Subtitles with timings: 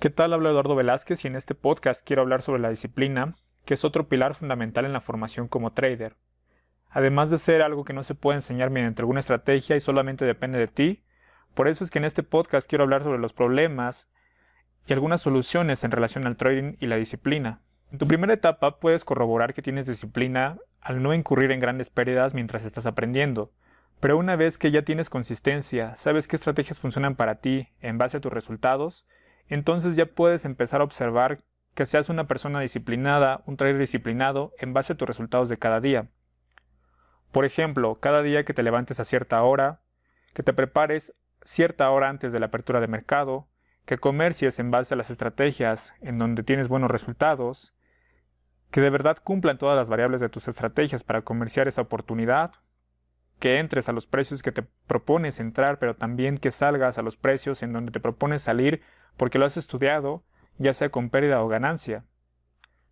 [0.00, 0.32] ¿Qué tal?
[0.32, 4.06] Habla Eduardo Velázquez y en este podcast quiero hablar sobre la disciplina, que es otro
[4.06, 6.14] pilar fundamental en la formación como trader.
[6.88, 10.60] Además de ser algo que no se puede enseñar mediante alguna estrategia y solamente depende
[10.60, 11.02] de ti,
[11.54, 14.08] por eso es que en este podcast quiero hablar sobre los problemas
[14.86, 17.62] y algunas soluciones en relación al trading y la disciplina.
[17.90, 22.34] En tu primera etapa puedes corroborar que tienes disciplina al no incurrir en grandes pérdidas
[22.34, 23.50] mientras estás aprendiendo,
[23.98, 28.18] pero una vez que ya tienes consistencia, sabes qué estrategias funcionan para ti en base
[28.18, 29.04] a tus resultados,
[29.48, 31.42] entonces ya puedes empezar a observar
[31.74, 35.80] que seas una persona disciplinada, un trader disciplinado en base a tus resultados de cada
[35.80, 36.08] día.
[37.32, 39.80] Por ejemplo, cada día que te levantes a cierta hora,
[40.34, 43.48] que te prepares cierta hora antes de la apertura de mercado,
[43.84, 47.74] que comercies en base a las estrategias en donde tienes buenos resultados,
[48.70, 52.52] que de verdad cumplan todas las variables de tus estrategias para comerciar esa oportunidad,
[53.38, 57.16] que entres a los precios que te propones entrar, pero también que salgas a los
[57.16, 58.82] precios en donde te propones salir
[59.18, 60.24] porque lo has estudiado,
[60.56, 62.06] ya sea con pérdida o ganancia.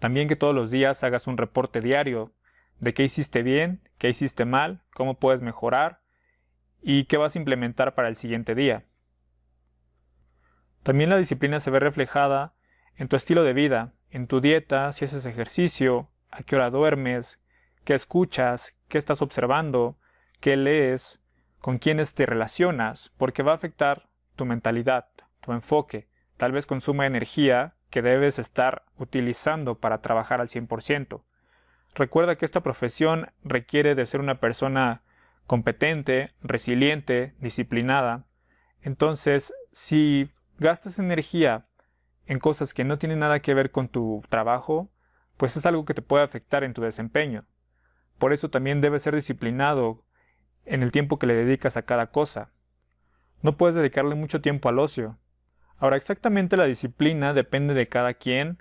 [0.00, 2.34] También que todos los días hagas un reporte diario
[2.80, 6.02] de qué hiciste bien, qué hiciste mal, cómo puedes mejorar
[6.82, 8.84] y qué vas a implementar para el siguiente día.
[10.82, 12.54] También la disciplina se ve reflejada
[12.96, 17.40] en tu estilo de vida, en tu dieta, si haces ejercicio, a qué hora duermes,
[17.84, 19.98] qué escuchas, qué estás observando,
[20.40, 21.20] qué lees,
[21.60, 25.08] con quiénes te relacionas, porque va a afectar tu mentalidad,
[25.48, 31.22] tu enfoque, tal vez consuma energía que debes estar utilizando para trabajar al 100%.
[31.94, 35.02] Recuerda que esta profesión requiere de ser una persona
[35.46, 38.26] competente, resiliente, disciplinada.
[38.82, 41.66] Entonces, si gastas energía
[42.26, 44.90] en cosas que no tienen nada que ver con tu trabajo,
[45.38, 47.46] pues es algo que te puede afectar en tu desempeño.
[48.18, 50.04] Por eso también debes ser disciplinado
[50.66, 52.52] en el tiempo que le dedicas a cada cosa.
[53.40, 55.16] No puedes dedicarle mucho tiempo al ocio.
[55.78, 58.58] Ahora, exactamente la disciplina depende de cada quien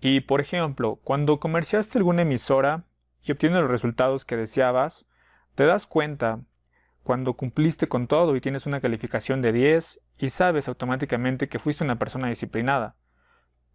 [0.00, 2.84] y, por ejemplo, cuando comerciaste alguna emisora
[3.22, 5.06] y obtienes los resultados que deseabas,
[5.54, 6.40] te das cuenta
[7.02, 11.84] cuando cumpliste con todo y tienes una calificación de 10 y sabes automáticamente que fuiste
[11.84, 12.96] una persona disciplinada.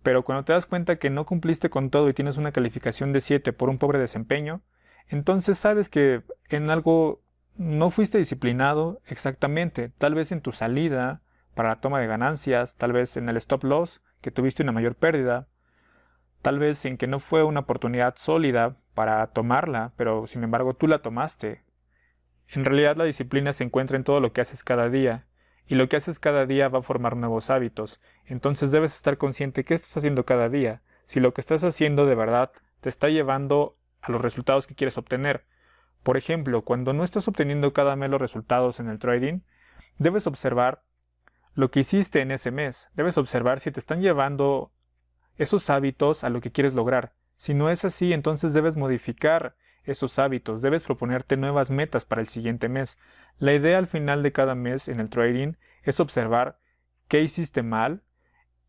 [0.04, 3.22] Pero cuando te das cuenta que no cumpliste con todo y tienes una calificación de
[3.22, 4.62] 7 por un pobre desempeño,
[5.08, 7.22] entonces sabes que en algo
[7.56, 11.22] no fuiste disciplinado exactamente, tal vez en tu salida
[11.54, 14.96] para la toma de ganancias, tal vez en el stop loss, que tuviste una mayor
[14.96, 15.48] pérdida,
[16.42, 20.88] tal vez en que no fue una oportunidad sólida para tomarla, pero sin embargo tú
[20.88, 21.64] la tomaste.
[22.48, 25.28] En realidad la disciplina se encuentra en todo lo que haces cada día,
[25.68, 29.64] y lo que haces cada día va a formar nuevos hábitos, entonces debes estar consciente
[29.64, 32.52] qué estás haciendo cada día, si lo que estás haciendo de verdad
[32.82, 35.46] te está llevando a los resultados que quieres obtener,
[36.04, 39.42] por ejemplo, cuando no estás obteniendo cada mes los resultados en el trading,
[40.00, 40.84] debes observar
[41.54, 42.90] lo que hiciste en ese mes.
[42.94, 44.72] Debes observar si te están llevando
[45.38, 47.14] esos hábitos a lo que quieres lograr.
[47.36, 52.28] Si no es así, entonces debes modificar esos hábitos, debes proponerte nuevas metas para el
[52.28, 53.00] siguiente mes.
[53.40, 55.54] La idea al final de cada mes en el trading
[55.84, 56.60] es observar
[57.08, 58.04] qué hiciste mal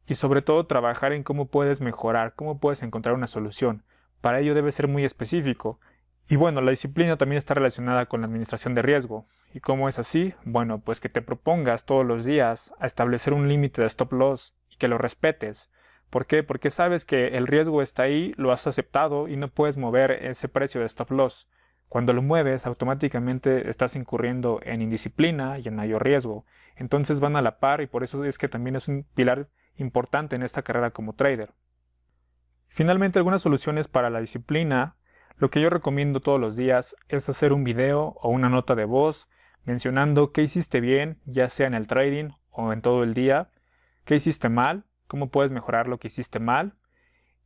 [0.06, 3.84] y sobre todo trabajar en cómo puedes mejorar, cómo puedes encontrar una solución.
[4.20, 5.80] Para ello debes ser muy específico.
[6.28, 9.26] Y bueno, la disciplina también está relacionada con la administración de riesgo.
[9.52, 10.34] ¿Y cómo es así?
[10.44, 14.54] Bueno, pues que te propongas todos los días a establecer un límite de stop loss
[14.70, 15.70] y que lo respetes.
[16.08, 16.42] ¿Por qué?
[16.42, 20.48] Porque sabes que el riesgo está ahí, lo has aceptado y no puedes mover ese
[20.48, 21.48] precio de stop loss.
[21.88, 26.46] Cuando lo mueves, automáticamente estás incurriendo en indisciplina y en mayor riesgo.
[26.76, 30.36] Entonces van a la par y por eso es que también es un pilar importante
[30.36, 31.52] en esta carrera como trader.
[32.68, 34.96] Finalmente, algunas soluciones para la disciplina
[35.42, 38.84] lo que yo recomiendo todos los días es hacer un video o una nota de
[38.84, 39.28] voz
[39.64, 43.50] mencionando qué hiciste bien, ya sea en el trading o en todo el día,
[44.04, 46.76] qué hiciste mal, cómo puedes mejorar lo que hiciste mal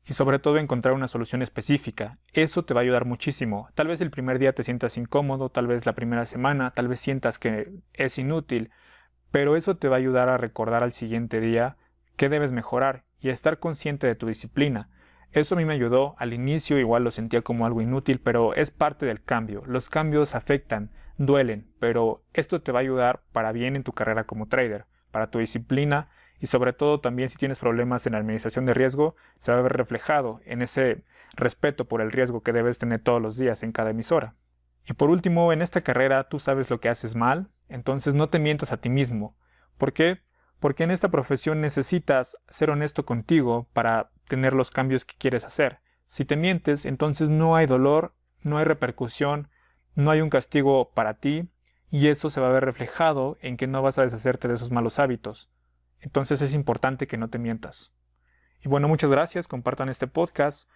[0.04, 2.18] y sobre todo encontrar una solución específica.
[2.34, 3.70] Eso te va a ayudar muchísimo.
[3.74, 7.00] Tal vez el primer día te sientas incómodo, tal vez la primera semana, tal vez
[7.00, 8.72] sientas que es inútil,
[9.30, 11.78] pero eso te va a ayudar a recordar al siguiente día
[12.16, 14.90] qué debes mejorar y a estar consciente de tu disciplina.
[15.36, 16.14] Eso a mí me ayudó.
[16.16, 19.62] Al inicio igual lo sentía como algo inútil, pero es parte del cambio.
[19.66, 24.24] Los cambios afectan, duelen, pero esto te va a ayudar para bien en tu carrera
[24.24, 26.08] como trader, para tu disciplina
[26.40, 29.60] y sobre todo también si tienes problemas en la administración de riesgo, se va a
[29.60, 31.04] ver reflejado en ese
[31.34, 34.36] respeto por el riesgo que debes tener todos los días en cada emisora.
[34.88, 38.38] Y por último, en esta carrera tú sabes lo que haces mal, entonces no te
[38.38, 39.36] mientas a ti mismo.
[39.76, 40.22] ¿Por qué?
[40.60, 45.80] Porque en esta profesión necesitas ser honesto contigo para tener los cambios que quieres hacer.
[46.06, 49.48] Si te mientes, entonces no hay dolor, no hay repercusión,
[49.94, 51.48] no hay un castigo para ti,
[51.90, 54.70] y eso se va a ver reflejado en que no vas a deshacerte de esos
[54.70, 55.50] malos hábitos.
[56.00, 57.92] entonces es importante que no te mientas.
[58.62, 60.68] Y bueno, muchas gracias, compartan este podcast.